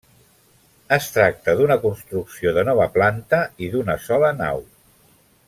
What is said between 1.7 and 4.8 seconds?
construcció de nova planta i d'una sola nau.